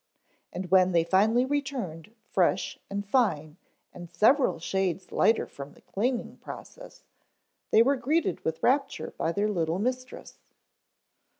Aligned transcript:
And 0.51 0.71
when 0.71 0.93
they 0.93 1.03
finally 1.03 1.45
returned 1.45 2.15
fresh 2.31 2.79
and 2.89 3.05
fine 3.05 3.57
and 3.93 4.09
several 4.09 4.57
shades 4.59 5.11
lighter 5.11 5.45
from 5.45 5.73
the 5.73 5.81
cleaning 5.81 6.37
process, 6.37 7.03
they 7.69 7.83
were 7.83 7.97
greeted 7.97 8.43
with 8.43 8.63
rapture 8.63 9.13
by 9.15 9.31
their 9.31 9.49
little 9.51 9.77
mistress. 9.77 10.39